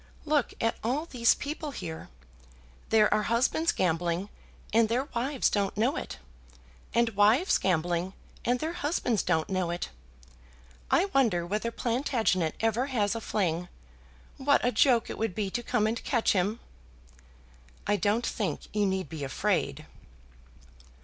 [0.25, 2.09] Look at all these people here.
[2.89, 4.29] There are husbands gambling,
[4.73, 6.17] and their wives don't know it;
[6.91, 9.89] and wives gambling, and their husbands don't know it.
[10.89, 13.67] I wonder whether Plantagenet ever has a fling?
[14.37, 16.61] What a joke it would be to come and catch him!"
[17.85, 19.85] "I don't think you need be afraid."